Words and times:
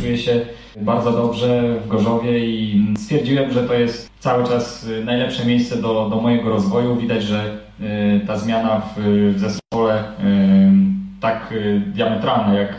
czuję 0.00 0.18
się 0.18 0.40
bardzo 0.76 1.12
dobrze 1.12 1.74
w 1.84 1.88
Gorzowie 1.88 2.46
i 2.46 2.84
stwierdziłem, 2.96 3.52
że 3.52 3.62
to 3.62 3.74
jest 3.74 4.10
cały 4.18 4.44
czas 4.44 4.86
najlepsze 5.04 5.46
miejsce 5.46 5.76
do, 5.76 6.08
do 6.10 6.16
mojego 6.16 6.48
rozwoju. 6.48 6.96
Widać, 6.96 7.22
że 7.22 7.58
ta 8.26 8.38
zmiana 8.38 8.82
w, 8.96 9.00
w 9.34 9.38
zespole 9.38 10.04
tak 11.20 11.54
diametralna 11.86 12.54
jak 12.54 12.74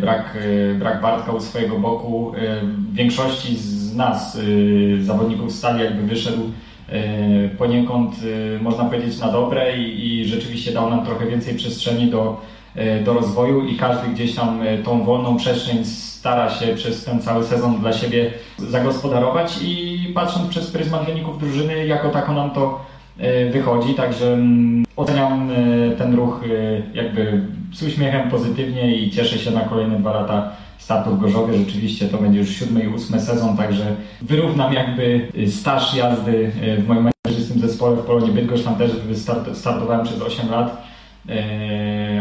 brak, 0.00 0.38
brak 0.78 1.02
Bartka 1.02 1.32
u 1.32 1.40
swojego 1.40 1.78
boku 1.78 2.32
w 2.62 2.94
większości 2.94 3.56
z 3.56 3.96
nas, 3.96 4.38
zawodników 5.00 5.52
Stali, 5.52 5.84
jakby 5.84 6.02
wyszedł 6.02 6.50
poniekąd, 7.58 8.14
można 8.60 8.84
powiedzieć, 8.84 9.20
na 9.20 9.32
dobre 9.32 9.78
i, 9.78 10.06
i 10.20 10.24
rzeczywiście 10.24 10.72
dał 10.72 10.90
nam 10.90 11.06
trochę 11.06 11.26
więcej 11.26 11.54
przestrzeni 11.54 12.10
do, 12.10 12.40
do 13.04 13.14
rozwoju 13.14 13.66
i 13.66 13.76
każdy 13.76 14.08
gdzieś 14.08 14.34
tam 14.34 14.60
tą 14.84 15.04
wolną 15.04 15.36
przestrzeń 15.36 15.84
stara 15.84 16.50
się 16.50 16.66
przez 16.66 17.04
ten 17.04 17.22
cały 17.22 17.44
sezon 17.44 17.80
dla 17.80 17.92
siebie 17.92 18.30
zagospodarować 18.58 19.58
i 19.62 19.98
patrząc 20.14 20.48
przez 20.48 20.70
pryzmat 20.70 21.06
wyników 21.06 21.40
drużyny, 21.40 21.86
jako 21.86 22.08
tako 22.08 22.32
nam 22.32 22.50
to 22.50 22.84
wychodzi, 23.52 23.94
także 23.94 24.38
oceniam 24.96 25.50
ten 25.98 26.14
ruch 26.14 26.40
jakby 26.94 27.40
z 27.72 27.82
uśmiechem 27.82 28.30
pozytywnie 28.30 28.96
i 28.96 29.10
cieszę 29.10 29.38
się 29.38 29.50
na 29.50 29.60
kolejne 29.60 29.98
dwa 29.98 30.12
lata 30.12 30.50
startu 30.78 31.10
w 31.10 31.20
Gorzowie. 31.20 31.58
Rzeczywiście 31.58 32.08
to 32.08 32.18
będzie 32.18 32.38
już 32.38 32.50
siódmy 32.50 32.84
i 32.84 32.88
ósmy 32.88 33.20
sezon, 33.20 33.56
także 33.56 33.96
wyrównam 34.22 34.72
jakby 34.72 35.28
staż 35.50 35.94
jazdy 35.94 36.52
w 36.78 36.88
moim 36.88 37.10
mężczyznym 37.26 37.60
zespole 37.60 37.96
w 37.96 38.00
Polonie 38.00 38.32
Bydgoszcz. 38.32 38.64
Tam 38.64 38.74
też 38.74 38.90
startowałem 39.54 40.04
przez 40.04 40.22
8 40.22 40.50
lat. 40.50 40.92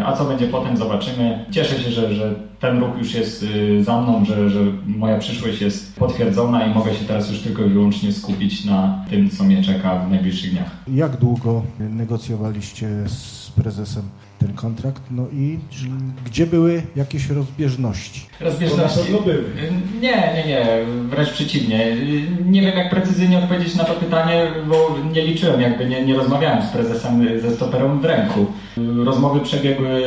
A 0.06 0.14
co 0.14 0.26
będzie 0.26 0.48
potem, 0.48 0.78
zobaczymy. 0.78 1.46
Cieszę 1.52 1.80
się, 1.80 1.92
że, 1.92 2.14
że 2.16 2.36
ten 2.60 2.80
ruch 2.80 2.98
już 2.98 3.14
jest 3.14 3.46
za 3.82 4.02
mną, 4.02 4.26
że, 4.26 4.50
że 4.50 4.60
moja 4.86 5.18
przyszłość 5.18 5.62
jest 5.62 5.96
potwierdzona 5.96 6.66
i 6.66 6.74
mogę 6.74 6.94
się 6.94 7.06
teraz 7.06 7.32
już 7.32 7.40
tylko 7.40 7.66
i 7.66 7.70
wyłącznie 7.70 8.12
skupić 8.12 8.66
na 8.66 9.06
tym, 9.10 9.30
co 9.30 9.44
mnie 9.44 9.64
czeka 9.64 10.00
w 10.00 10.12
najbliższych 10.12 10.52
dniach. 10.52 10.72
Jak 10.88 11.18
długo 11.18 11.64
negocjowaliście 11.80 12.88
z 13.08 13.52
prezesem 13.56 14.04
ten 14.42 14.54
kontrakt? 14.54 15.02
No 15.12 15.26
i 15.34 15.60
gdzie 16.26 16.48
były 16.48 16.84
jakieś 16.96 17.30
rozbieżności? 17.30 18.22
Rozbieżności? 18.40 19.12
były. 19.26 19.44
Nie, 20.02 20.34
nie, 20.36 20.44
nie, 20.48 20.66
wręcz 21.10 21.30
przeciwnie. 21.30 21.98
Nie 22.46 22.62
wiem, 22.62 22.78
jak 22.78 22.90
precyzyjnie 22.90 23.38
odpowiedzieć 23.38 23.76
na 23.76 23.84
to 23.84 23.94
pytanie, 23.94 24.48
bo 24.70 24.96
nie 25.14 25.26
liczyłem, 25.26 25.62
jakby 25.62 25.86
nie, 25.86 26.06
nie 26.06 26.16
rozmawiałem 26.16 26.64
z 26.64 26.68
prezesem 26.68 27.40
ze 27.42 27.52
stoperem 27.52 28.00
w 28.00 28.06
ręku. 28.06 28.46
Rozmowy 29.06 29.40
przebiegły 29.40 30.02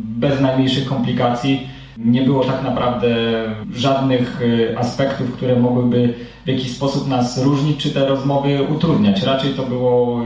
bez 0.00 0.40
najmniejszych 0.40 0.86
komplikacji. 0.86 1.68
Nie 1.98 2.22
było 2.22 2.44
tak 2.44 2.62
naprawdę 2.62 3.16
żadnych 3.74 4.40
aspektów, 4.76 5.32
które 5.32 5.56
mogłyby 5.56 6.14
w 6.44 6.48
jakiś 6.48 6.72
sposób 6.72 7.08
nas 7.08 7.42
różnić, 7.42 7.76
czy 7.76 7.90
te 7.90 8.08
rozmowy 8.08 8.62
utrudniać. 8.62 9.22
Raczej 9.22 9.54
to 9.54 9.62
było 9.62 10.22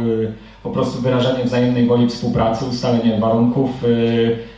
po 0.64 0.70
prostu 0.70 1.02
wyrażenie 1.02 1.44
wzajemnej 1.44 1.86
woli 1.86 2.08
współpracy, 2.08 2.64
ustalenie 2.64 3.20
warunków, 3.20 3.70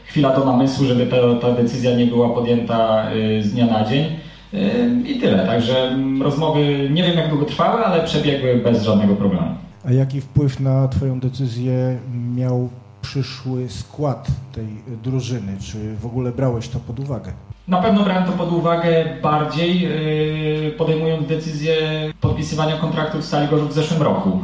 chwila 0.04 0.36
do 0.36 0.44
namysłu, 0.44 0.86
żeby 0.86 1.06
ta, 1.06 1.16
ta 1.40 1.52
decyzja 1.52 1.96
nie 1.96 2.06
była 2.06 2.28
podjęta 2.28 3.06
z 3.42 3.52
dnia 3.52 3.66
na 3.66 3.84
dzień. 3.84 4.04
I 5.06 5.20
tyle. 5.20 5.46
Także 5.46 5.98
rozmowy 6.22 6.90
nie 6.92 7.02
wiem 7.02 7.16
jak 7.16 7.28
długo 7.30 7.44
trwały, 7.44 7.84
ale 7.84 8.04
przebiegły 8.04 8.56
bez 8.56 8.82
żadnego 8.82 9.16
problemu. 9.16 9.46
A 9.84 9.92
jaki 9.92 10.20
wpływ 10.20 10.60
na 10.60 10.88
Twoją 10.88 11.20
decyzję 11.20 11.98
miał 12.36 12.68
przyszły 13.10 13.68
skład 13.68 14.26
tej 14.52 14.66
drużyny? 15.02 15.56
Czy 15.60 15.96
w 16.00 16.06
ogóle 16.06 16.32
brałeś 16.32 16.68
to 16.68 16.78
pod 16.78 17.00
uwagę? 17.00 17.32
Na 17.68 17.82
pewno 17.82 18.04
brałem 18.04 18.24
to 18.24 18.32
pod 18.32 18.52
uwagę 18.52 19.04
bardziej 19.22 19.88
podejmując 20.78 21.28
decyzję 21.28 21.77
podpisywania 22.20 22.77
kontraktu 22.77 23.18
w 23.18 23.24
Stali 23.24 23.48
w 23.68 23.72
zeszłym 23.72 24.02
roku, 24.02 24.40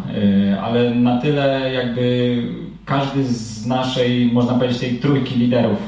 ale 0.63 0.95
na 0.95 1.21
tyle 1.21 1.73
jakby 1.73 2.37
każdy 2.85 3.25
z 3.25 3.67
naszej, 3.67 4.31
można 4.33 4.55
powiedzieć, 4.55 4.79
tej 4.79 4.99
trójki 4.99 5.35
liderów, 5.35 5.79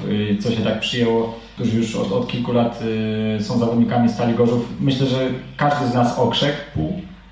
co 0.40 0.50
się 0.50 0.62
tak 0.62 0.80
przyjęło, 0.80 1.34
którzy 1.54 1.76
już 1.76 1.96
od, 1.96 2.12
od 2.12 2.28
kilku 2.28 2.52
lat 2.52 2.80
są 3.40 3.58
zawodnikami 3.58 4.08
Stali 4.08 4.34
Gorzów, 4.34 4.68
myślę, 4.80 5.06
że 5.06 5.18
każdy 5.56 5.86
z 5.86 5.94
nas 5.94 6.18
okrzekł 6.18 6.80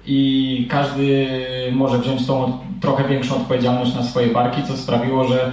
i 0.07 0.67
każdy 0.71 1.29
może 1.73 1.99
wziąć 1.99 2.27
tą 2.27 2.59
trochę 2.83 3.09
większą 3.09 3.37
odpowiedzialność 3.37 3.95
na 3.95 4.03
swoje 4.03 4.29
barki, 4.29 4.63
co 4.63 4.77
sprawiło, 4.77 5.25
że 5.25 5.53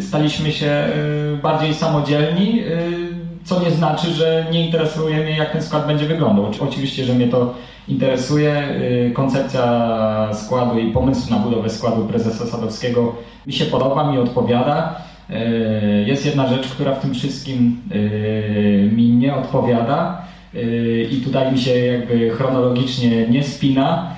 staliśmy 0.00 0.52
się 0.52 0.84
bardziej 1.42 1.74
samodzielni, 1.74 2.62
co 3.44 3.60
nie 3.60 3.70
znaczy, 3.70 4.10
że 4.10 4.46
nie 4.52 4.66
interesuje 4.66 5.16
mnie, 5.16 5.36
jak 5.36 5.52
ten 5.52 5.62
skład 5.62 5.86
będzie 5.86 6.06
wyglądał. 6.06 6.50
Oczywiście, 6.60 7.04
że 7.04 7.14
mnie 7.14 7.28
to 7.28 7.54
interesuje. 7.88 8.62
Koncepcja 9.14 10.28
składu 10.32 10.78
i 10.78 10.92
pomysł 10.92 11.30
na 11.30 11.36
budowę 11.36 11.70
składu 11.70 12.04
prezesa 12.04 12.46
Sadowskiego 12.46 13.14
mi 13.46 13.52
się 13.52 13.64
podoba, 13.64 14.12
mi 14.12 14.18
odpowiada. 14.18 14.94
Jest 16.06 16.26
jedna 16.26 16.48
rzecz, 16.48 16.68
która 16.68 16.94
w 16.94 17.00
tym 17.00 17.14
wszystkim 17.14 17.80
mi 18.92 19.08
nie 19.08 19.34
odpowiada 19.34 20.22
i 21.10 21.20
tutaj 21.24 21.52
mi 21.52 21.58
się 21.58 21.78
jakby 21.78 22.30
chronologicznie 22.30 23.28
nie 23.28 23.42
spina. 23.42 24.10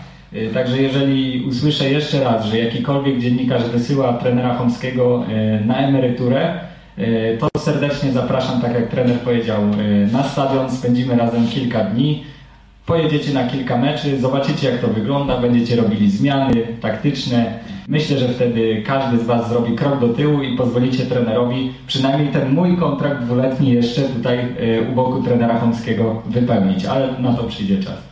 Także 0.55 0.83
jeżeli 0.83 1.45
usłyszę 1.49 1.91
jeszcze 1.91 2.25
raz, 2.25 2.45
że 2.47 2.59
jakikolwiek 2.59 3.19
dziennikarz 3.19 3.65
wysyła 3.65 4.13
trenera 4.13 4.55
Chomskiego 4.55 5.25
na 5.67 5.77
emeryturę, 5.77 6.61
to 7.39 7.61
serdecznie 7.61 8.13
zapraszam, 8.13 8.61
tak 8.61 8.75
jak 8.75 8.89
trener 8.89 9.19
powiedział, 9.19 9.63
na 10.13 10.23
stadion, 10.23 10.71
spędzimy 10.71 11.17
razem 11.17 11.49
kilka 11.49 11.85
dni, 11.85 12.25
pojedziecie 12.87 13.33
na 13.33 13.47
kilka 13.47 13.79
meczy, 13.79 14.21
zobaczycie 14.21 14.71
jak 14.71 14.81
to 14.81 14.89
wygląda, 14.89 15.39
będziecie 15.39 15.77
robili 15.77 16.11
zmiany 16.11 16.53
taktyczne. 16.81 17.53
Myślę, 17.89 18.19
że 18.19 18.29
wtedy 18.29 18.83
każdy 18.87 19.19
z 19.19 19.25
Was 19.25 19.49
zrobi 19.49 19.77
krok 19.77 20.01
do 20.01 20.09
tyłu 20.09 20.43
i 20.43 20.57
pozwolicie 20.57 21.07
trenerowi 21.07 21.73
przynajmniej 21.87 22.33
ten 22.33 22.51
mój 22.51 22.77
kontrakt 22.77 23.23
dwuletni 23.23 23.73
jeszcze 23.73 24.03
tutaj 24.03 24.39
u 24.93 24.95
boku 24.95 25.23
trenera 25.23 25.59
Chomskiego 25.59 26.23
wypełnić, 26.27 26.85
ale 26.85 27.09
na 27.19 27.35
to 27.35 27.45
przyjdzie 27.45 27.83
czas. 27.83 28.07